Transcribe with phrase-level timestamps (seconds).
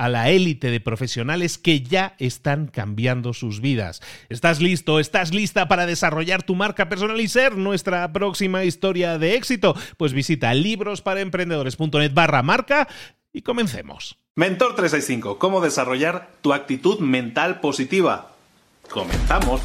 [0.00, 4.00] a la élite de profesionales que ya están cambiando sus vidas.
[4.30, 4.98] ¿Estás listo?
[4.98, 9.76] ¿Estás lista para desarrollar tu marca personal y ser nuestra próxima historia de éxito?
[9.98, 12.88] Pues visita librosparaemprendedores.net barra marca
[13.30, 14.16] y comencemos.
[14.36, 18.32] Mentor 365, ¿cómo desarrollar tu actitud mental positiva?
[18.88, 19.60] Comenzamos.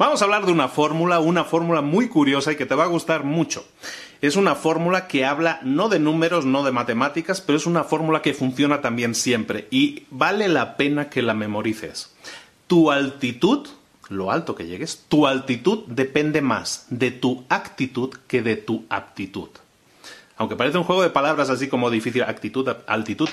[0.00, 2.86] Vamos a hablar de una fórmula, una fórmula muy curiosa y que te va a
[2.86, 3.66] gustar mucho.
[4.22, 8.22] Es una fórmula que habla no de números, no de matemáticas, pero es una fórmula
[8.22, 12.14] que funciona también siempre y vale la pena que la memorices.
[12.66, 13.68] Tu altitud,
[14.08, 19.50] lo alto que llegues, tu altitud depende más de tu actitud que de tu aptitud.
[20.38, 23.28] Aunque parece un juego de palabras así como difícil, actitud, altitud,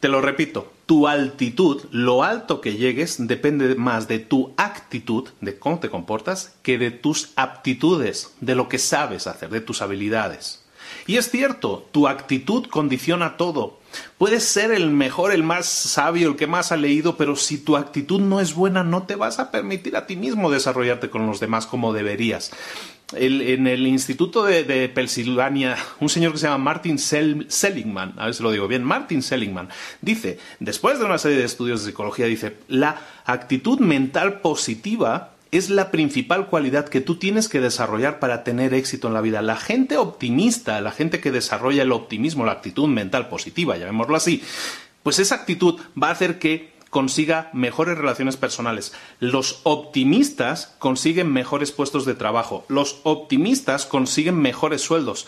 [0.00, 5.58] te lo repito, tu altitud, lo alto que llegues, depende más de tu actitud, de
[5.58, 10.62] cómo te comportas, que de tus aptitudes, de lo que sabes hacer, de tus habilidades.
[11.06, 13.78] Y es cierto, tu actitud condiciona todo.
[14.18, 17.76] Puedes ser el mejor, el más sabio, el que más ha leído, pero si tu
[17.76, 21.40] actitud no es buena, no te vas a permitir a ti mismo desarrollarte con los
[21.40, 22.52] demás como deberías
[23.12, 28.42] en el Instituto de, Pensilvania, un señor que se llama Martin Seligman, a ver si
[28.42, 29.68] lo digo bien, Martin Seligman,
[30.02, 35.70] dice, después de una serie de estudios de psicología, dice, la actitud mental positiva es
[35.70, 39.40] la principal cualidad que tú tienes que desarrollar para tener éxito en la vida.
[39.42, 44.42] La gente optimista, la gente que desarrolla el optimismo, la actitud mental positiva, llamémoslo así,
[45.04, 48.92] pues esa actitud va a hacer que consiga mejores relaciones personales.
[49.20, 52.64] Los optimistas consiguen mejores puestos de trabajo.
[52.68, 55.26] Los optimistas consiguen mejores sueldos.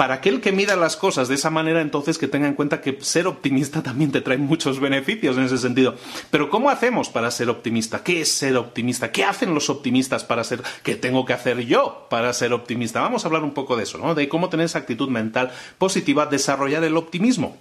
[0.00, 2.96] Para aquel que mida las cosas de esa manera, entonces que tenga en cuenta que
[3.02, 5.94] ser optimista también te trae muchos beneficios en ese sentido.
[6.30, 8.02] Pero ¿cómo hacemos para ser optimista?
[8.02, 9.12] ¿Qué es ser optimista?
[9.12, 10.62] ¿Qué hacen los optimistas para ser?
[10.82, 13.02] ¿Qué tengo que hacer yo para ser optimista?
[13.02, 14.14] Vamos a hablar un poco de eso, ¿no?
[14.14, 17.58] De cómo tener esa actitud mental positiva, desarrollar el optimismo.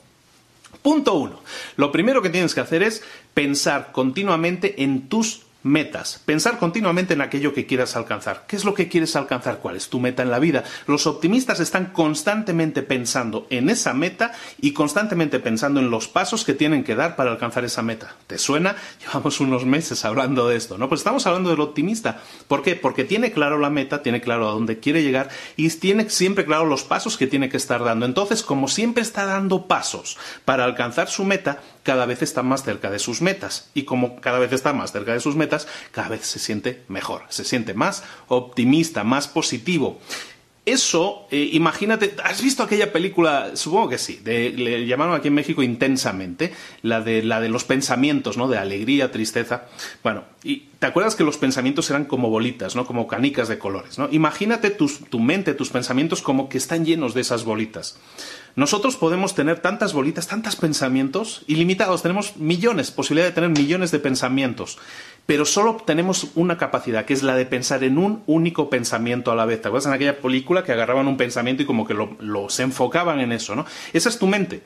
[0.81, 1.41] Punto uno.
[1.75, 3.03] Lo primero que tienes que hacer es
[3.33, 6.21] pensar continuamente en tus metas.
[6.25, 8.45] Pensar continuamente en aquello que quieras alcanzar.
[8.47, 9.59] ¿Qué es lo que quieres alcanzar?
[9.59, 10.63] ¿Cuál es tu meta en la vida?
[10.87, 14.31] Los optimistas están constantemente pensando en esa meta
[14.61, 18.15] y constantemente pensando en los pasos que tienen que dar para alcanzar esa meta.
[18.27, 18.75] ¿Te suena?
[18.99, 20.87] Llevamos unos meses hablando de esto, ¿no?
[20.87, 22.21] Pues estamos hablando del optimista.
[22.47, 22.75] ¿Por qué?
[22.75, 26.65] Porque tiene claro la meta, tiene claro a dónde quiere llegar y tiene siempre claro
[26.65, 28.05] los pasos que tiene que estar dando.
[28.05, 32.91] Entonces, como siempre está dando pasos para alcanzar su meta, cada vez está más cerca
[32.91, 33.69] de sus metas.
[33.73, 35.48] Y como cada vez está más cerca de sus metas,
[35.91, 39.99] cada vez se siente mejor, se siente más optimista, más positivo.
[40.65, 43.55] Eso, eh, imagínate, ¿has visto aquella película?
[43.55, 46.53] Supongo que sí, le llamaron aquí en México intensamente,
[46.83, 48.47] la de, la de los pensamientos, ¿no?
[48.47, 49.63] De alegría, tristeza.
[50.03, 52.85] Bueno, y te acuerdas que los pensamientos eran como bolitas, ¿no?
[52.85, 54.09] Como canicas de colores, ¿no?
[54.11, 57.97] Imagínate tu mente, tus pensamientos como que están llenos de esas bolitas.
[58.55, 63.99] Nosotros podemos tener tantas bolitas, tantos pensamientos ilimitados, tenemos millones, posibilidad de tener millones de
[63.99, 64.77] pensamientos,
[65.29, 69.35] pero solo tenemos una capacidad, que es la de pensar en un único pensamiento a
[69.35, 69.61] la vez.
[69.61, 73.19] ¿Te acuerdas en aquella película que agarraban un pensamiento y como que lo, se enfocaban
[73.19, 73.63] en eso, ¿no?
[73.93, 74.63] Esa es tu mente.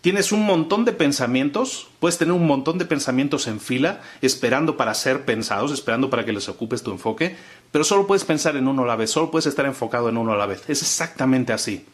[0.00, 4.94] Tienes un montón de pensamientos, puedes tener un montón de pensamientos en fila, esperando para
[4.94, 7.36] ser pensados, esperando para que les ocupes tu enfoque,
[7.70, 10.32] pero solo puedes pensar en uno a la vez, solo puedes estar enfocado en uno
[10.32, 10.64] a la vez.
[10.66, 11.86] Es exactamente así.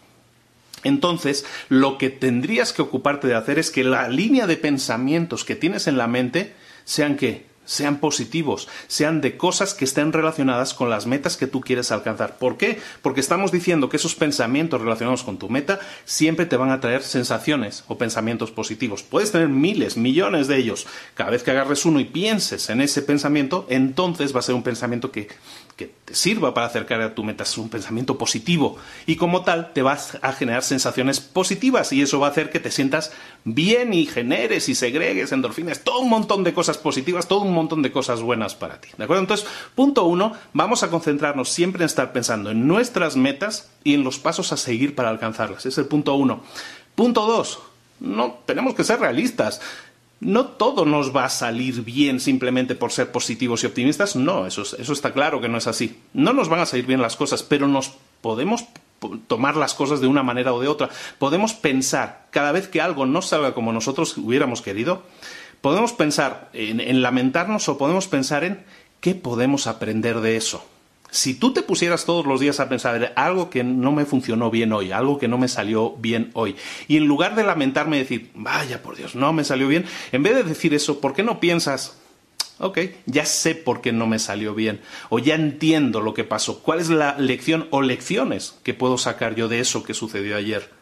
[0.85, 5.55] Entonces, lo que tendrías que ocuparte de hacer es que la línea de pensamientos que
[5.55, 6.55] tienes en la mente
[6.87, 11.61] sean que sean positivos, sean de cosas que estén relacionadas con las metas que tú
[11.61, 12.39] quieres alcanzar.
[12.39, 12.81] ¿Por qué?
[13.03, 17.03] Porque estamos diciendo que esos pensamientos relacionados con tu meta siempre te van a traer
[17.03, 19.03] sensaciones o pensamientos positivos.
[19.03, 20.87] Puedes tener miles, millones de ellos.
[21.15, 24.63] Cada vez que agarres uno y pienses en ese pensamiento, entonces va a ser un
[24.63, 25.29] pensamiento que
[25.77, 29.75] que te sirva para acercar a tu meta, es un pensamiento positivo y como tal
[29.75, 33.13] te vas a generar sensaciones positivas y eso va a hacer que te sientas
[33.45, 37.83] bien y generes y segregues endorfinas, todo un montón de cosas positivas, todo un montón
[37.83, 38.89] de cosas buenas para ti.
[38.97, 39.21] ¿De acuerdo?
[39.21, 44.03] Entonces, punto uno, vamos a concentrarnos siempre en estar pensando en nuestras metas y en
[44.03, 45.67] los pasos a seguir para alcanzarlas.
[45.67, 46.43] Es el punto uno.
[46.95, 47.59] Punto dos,
[48.01, 49.61] no tenemos que ser realistas
[50.21, 54.17] no todo nos va a salir bien simplemente por ser positivos y optimistas.
[54.17, 56.01] No, eso, eso está claro que no es así.
[56.15, 58.65] No nos van a salir bien las cosas, pero nos podemos
[59.27, 60.89] tomar las cosas de una manera o de otra.
[61.19, 65.03] Podemos pensar, cada vez que algo no salga como nosotros hubiéramos querido,
[65.61, 68.65] podemos pensar en lamentarnos o podemos pensar en
[69.01, 70.65] qué podemos aprender de eso
[71.11, 74.73] si tú te pusieras todos los días a pensar algo que no me funcionó bien
[74.73, 76.57] hoy, algo que no me salió bien hoy,
[76.89, 80.23] y en lugar de lamentarme y decir, vaya por Dios, no me salió bien, en
[80.23, 81.99] vez de decir eso, ¿por qué no piensas,
[82.59, 86.63] ok, ya sé por qué no me salió bien, o ya entiendo lo que pasó,
[86.63, 90.76] cuál es la lección o lecciones que puedo sacar yo de eso que sucedió ayer?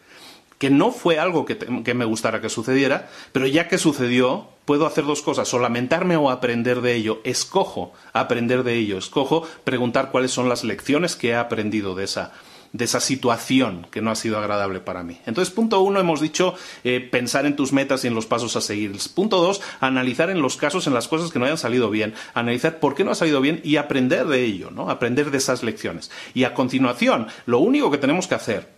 [0.59, 5.05] Que no fue algo que, me gustara que sucediera, pero ya que sucedió, puedo hacer
[5.05, 7.21] dos cosas, o lamentarme o aprender de ello.
[7.25, 12.33] Escojo aprender de ello, escojo preguntar cuáles son las lecciones que he aprendido de esa,
[12.75, 15.21] de esa situación que no ha sido agradable para mí.
[15.27, 18.61] Entonces, punto uno, hemos dicho eh, pensar en tus metas y en los pasos a
[18.61, 18.93] seguir.
[19.15, 22.81] Punto dos, analizar en los casos, en las cosas que no hayan salido bien, analizar
[22.81, 24.91] por qué no ha salido bien y aprender de ello, ¿no?
[24.91, 26.11] Aprender de esas lecciones.
[26.35, 28.74] Y a continuación, lo único que tenemos que hacer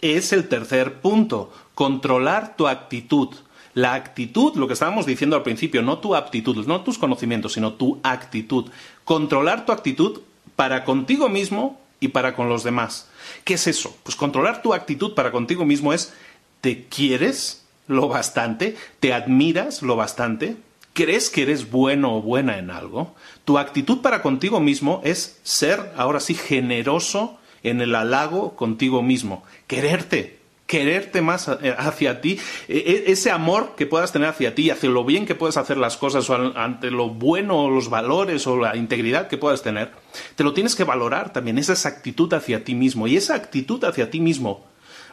[0.00, 3.28] es el tercer punto, controlar tu actitud.
[3.74, 7.74] La actitud, lo que estábamos diciendo al principio, no tu aptitud, no tus conocimientos, sino
[7.74, 8.70] tu actitud.
[9.04, 10.20] Controlar tu actitud
[10.56, 13.08] para contigo mismo y para con los demás.
[13.44, 13.96] ¿Qué es eso?
[14.02, 16.12] Pues controlar tu actitud para contigo mismo es,
[16.60, 18.76] ¿te quieres lo bastante?
[19.00, 20.56] ¿Te admiras lo bastante?
[20.92, 23.14] ¿Crees que eres bueno o buena en algo?
[23.44, 29.44] Tu actitud para contigo mismo es ser, ahora sí, generoso en el halago contigo mismo,
[29.66, 32.38] quererte, quererte más eh, hacia ti,
[32.68, 35.78] e, e, ese amor que puedas tener hacia ti, hacia lo bien que puedes hacer
[35.78, 39.90] las cosas, o ante lo bueno, o los valores, o la integridad que puedas tener,
[40.36, 43.06] te lo tienes que valorar también, esa actitud hacia ti mismo.
[43.08, 44.66] Y esa actitud hacia ti mismo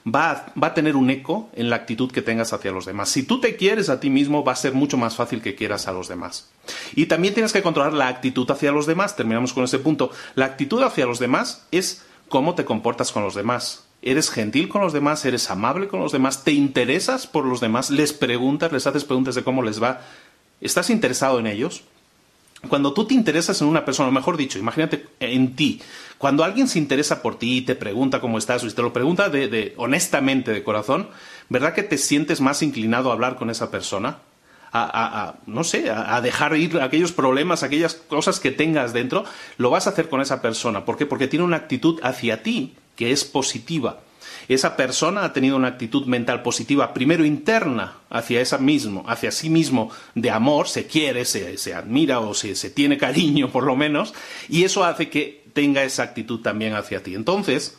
[0.05, 3.09] va va a, tener un eco en la actitud que tengas hacia los demás.
[3.09, 5.87] Si tú te quieres a ti mismo, va a ser mucho más fácil que quieras
[5.87, 6.49] a los demás.
[6.95, 9.15] Y también tienes que controlar la actitud hacia los demás.
[9.15, 10.11] Terminamos con ese punto.
[10.35, 13.85] La actitud hacia los demás es cómo te comportas con los demás.
[14.01, 15.25] ¿Eres gentil con los demás?
[15.25, 16.43] ¿Eres amable con los demás?
[16.43, 17.89] ¿Te interesas por los demás?
[17.89, 18.71] ¿Les preguntas?
[18.71, 20.01] ¿Les haces preguntas de cómo les va?
[20.61, 21.83] ¿Estás interesado en ellos?
[22.69, 25.81] Cuando tú te interesas en una persona, o mejor dicho, imagínate en ti,
[26.17, 29.29] cuando alguien se interesa por ti y te pregunta cómo estás, o te lo pregunta
[29.29, 31.09] de, honestamente, de corazón,
[31.49, 34.19] ¿verdad que te sientes más inclinado a hablar con esa persona?
[34.71, 39.23] A, no sé, a, dejar ir aquellos problemas, aquellas cosas que tengas dentro,
[39.57, 40.85] lo vas a hacer con esa persona.
[40.85, 41.05] ¿Por qué?
[41.05, 43.99] Porque tiene una actitud hacia ti que es positiva.
[44.47, 49.49] Esa persona ha tenido una actitud mental positiva, primero interna, hacia esa mismo, hacia sí
[49.49, 53.75] mismo, de amor, se quiere, se, se admira o se, se tiene cariño, por lo
[53.75, 54.13] menos,
[54.47, 57.15] y eso hace que tenga esa actitud también hacia ti.
[57.15, 57.77] Entonces,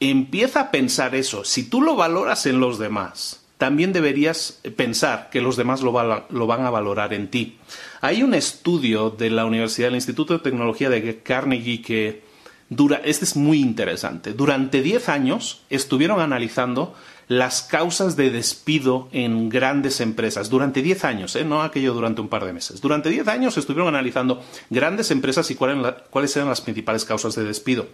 [0.00, 1.44] empieza a pensar eso.
[1.44, 6.66] Si tú lo valoras en los demás, también deberías pensar que los demás lo, van
[6.66, 7.58] a valorar en ti.
[8.00, 12.24] Hay un estudio de la Universidad del Instituto de Tecnología de Carnegie que
[12.68, 14.32] dura, este es muy interesante.
[14.32, 16.96] Durante 10 años estuvieron analizando
[17.28, 20.50] las causas de despido en grandes empresas.
[20.50, 21.44] Durante 10 años, ¿eh?
[21.44, 22.80] no aquello durante un par de meses.
[22.80, 27.86] Durante 10 años estuvieron analizando grandes empresas y cuáles eran las principales causas de despido.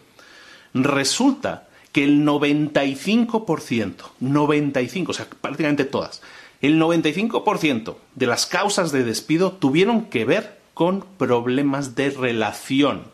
[0.72, 6.22] Resulta que el 95%, 95, o sea, prácticamente todas,
[6.60, 13.04] el 95% de las causas de despido tuvieron que ver con problemas de relación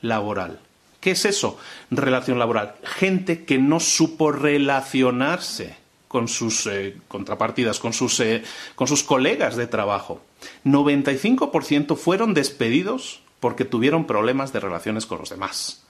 [0.00, 0.60] laboral.
[1.00, 1.58] ¿Qué es eso?
[1.90, 2.74] Relación laboral.
[2.82, 5.76] Gente que no supo relacionarse
[6.08, 8.42] con sus eh, contrapartidas, con sus, eh,
[8.74, 10.22] con sus colegas de trabajo.
[10.64, 15.82] 95% fueron despedidos porque tuvieron problemas de relaciones con los demás.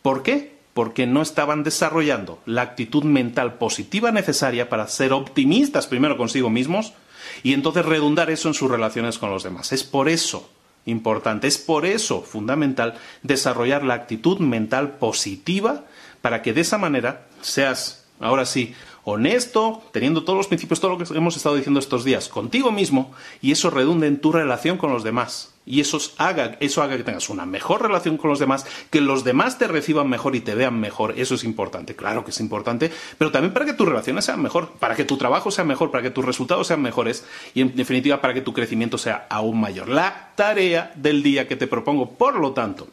[0.00, 0.61] ¿Por qué?
[0.74, 6.94] Porque no estaban desarrollando la actitud mental positiva necesaria para ser optimistas primero consigo mismos
[7.42, 9.72] y entonces redundar eso en sus relaciones con los demás.
[9.72, 10.50] Es por eso
[10.86, 15.84] importante, es por eso fundamental desarrollar la actitud mental positiva
[16.22, 18.74] para que de esa manera seas, ahora sí,
[19.04, 23.12] honesto, teniendo todos los principios, todo lo que hemos estado diciendo estos días, contigo mismo,
[23.40, 25.48] y eso redunde en tu relación con los demás.
[25.64, 29.22] Y eso haga, eso haga que tengas una mejor relación con los demás, que los
[29.22, 31.14] demás te reciban mejor y te vean mejor.
[31.16, 34.72] Eso es importante, claro que es importante, pero también para que tus relaciones sean mejor,
[34.80, 38.20] para que tu trabajo sea mejor, para que tus resultados sean mejores y en definitiva
[38.20, 39.88] para que tu crecimiento sea aún mayor.
[39.88, 42.88] La tarea del día que te propongo, por lo tanto,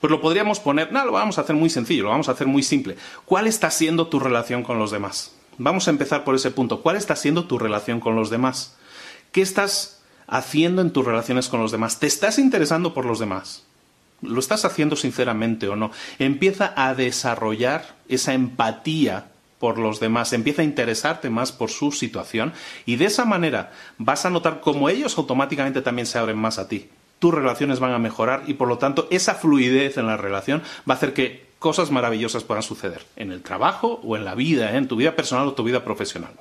[0.00, 2.46] pues lo podríamos poner, no, lo vamos a hacer muy sencillo, lo vamos a hacer
[2.46, 2.96] muy simple.
[3.26, 5.32] ¿Cuál está siendo tu relación con los demás?
[5.58, 6.80] Vamos a empezar por ese punto.
[6.80, 8.76] ¿Cuál está siendo tu relación con los demás?
[9.30, 12.00] ¿Qué estás haciendo en tus relaciones con los demás?
[12.00, 13.64] ¿Te estás interesando por los demás?
[14.22, 15.90] ¿Lo estás haciendo sinceramente o no?
[16.18, 19.26] Empieza a desarrollar esa empatía
[19.58, 22.54] por los demás, empieza a interesarte más por su situación
[22.86, 26.66] y de esa manera vas a notar cómo ellos automáticamente también se abren más a
[26.66, 26.88] ti
[27.20, 30.94] tus relaciones van a mejorar y por lo tanto esa fluidez en la relación va
[30.94, 34.78] a hacer que cosas maravillosas puedan suceder en el trabajo o en la vida, ¿eh?
[34.78, 36.32] en tu vida personal o tu vida profesional.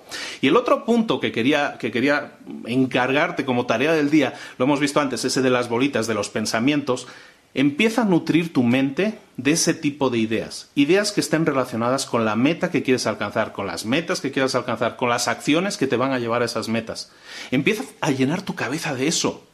[0.42, 4.80] Y el otro punto que quería, que quería encargarte como tarea del día, lo hemos
[4.80, 7.06] visto antes, ese de las bolitas, de los pensamientos,
[7.54, 10.70] empieza a nutrir tu mente de ese tipo de ideas.
[10.76, 14.56] Ideas que estén relacionadas con la meta que quieres alcanzar, con las metas que quieres
[14.56, 17.12] alcanzar, con las acciones que te van a llevar a esas metas.
[17.52, 19.49] Empieza a llenar tu cabeza de eso.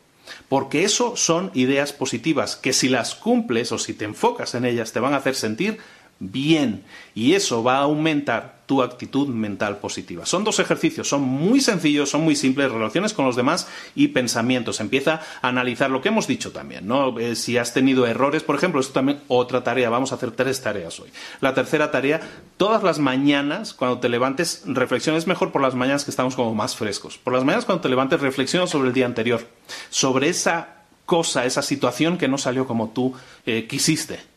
[0.49, 4.91] Porque eso son ideas positivas que si las cumples o si te enfocas en ellas
[4.91, 5.77] te van a hacer sentir
[6.19, 6.83] bien.
[7.13, 10.25] Y eso va a aumentar tu actitud mental positiva.
[10.25, 14.79] Son dos ejercicios, son muy sencillos, son muy simples, relaciones con los demás y pensamientos.
[14.79, 17.17] Empieza a analizar lo que hemos dicho también, ¿no?
[17.19, 20.61] Eh, si has tenido errores, por ejemplo, esto también otra tarea, vamos a hacer tres
[20.61, 21.09] tareas hoy.
[21.41, 22.21] La tercera tarea,
[22.57, 26.75] todas las mañanas cuando te levantes, reflexiones mejor por las mañanas que estamos como más
[26.75, 27.17] frescos.
[27.17, 29.47] Por las mañanas cuando te levantes, reflexiona sobre el día anterior,
[29.89, 33.13] sobre esa cosa, esa situación que no salió como tú
[33.45, 34.34] eh, quisiste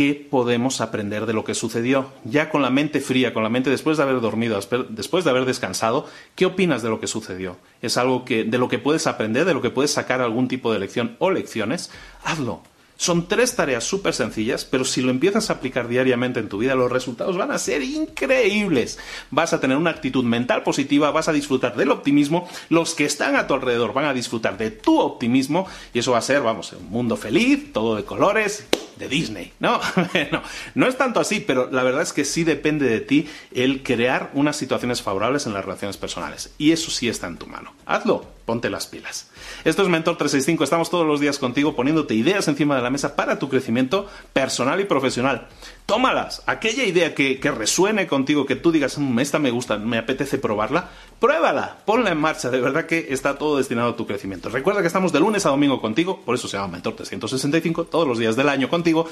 [0.00, 2.10] qué podemos aprender de lo que sucedió.
[2.24, 5.44] Ya con la mente fría, con la mente después de haber dormido, después de haber
[5.44, 7.58] descansado, ¿qué opinas de lo que sucedió?
[7.82, 10.72] ¿Es algo que, de lo que puedes aprender, de lo que puedes sacar algún tipo
[10.72, 11.90] de lección o lecciones?
[12.24, 12.62] Hazlo.
[12.96, 16.74] Son tres tareas súper sencillas, pero si lo empiezas a aplicar diariamente en tu vida,
[16.74, 18.98] los resultados van a ser increíbles.
[19.30, 23.36] Vas a tener una actitud mental positiva, vas a disfrutar del optimismo, los que están
[23.36, 26.72] a tu alrededor van a disfrutar de tu optimismo y eso va a ser, vamos,
[26.72, 28.66] un mundo feliz, todo de colores,
[29.00, 29.52] de Disney.
[29.58, 29.80] No,
[30.30, 30.42] no,
[30.76, 34.30] no es tanto así, pero la verdad es que sí depende de ti el crear
[34.34, 36.54] unas situaciones favorables en las relaciones personales.
[36.58, 37.72] Y eso sí está en tu mano.
[37.86, 39.30] Hazlo, ponte las pilas.
[39.64, 43.16] Esto es Mentor 365, estamos todos los días contigo poniéndote ideas encima de la mesa
[43.16, 45.48] para tu crecimiento personal y profesional.
[45.86, 50.38] Tómalas, aquella idea que, resuene contigo, que tú digas, mm, esta me gusta, me apetece
[50.38, 54.48] probarla, pruébala, ponla en marcha, de verdad que está todo destinado a tu crecimiento.
[54.48, 58.06] Recuerda que estamos de lunes a domingo contigo, por eso se llama Mentor 365, todos
[58.06, 59.08] los días del año contigo.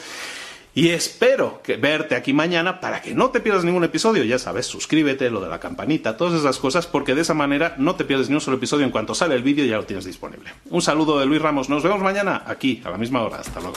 [0.75, 4.23] Y espero que verte aquí mañana para que no te pierdas ningún episodio.
[4.23, 7.97] Ya sabes, suscríbete, lo de la campanita, todas esas cosas, porque de esa manera no
[7.97, 10.51] te pierdes ni un solo episodio en cuanto sale el vídeo ya lo tienes disponible.
[10.71, 11.69] Un saludo de Luis Ramos.
[11.69, 13.39] Nos vemos mañana aquí a la misma hora.
[13.39, 13.77] Hasta luego.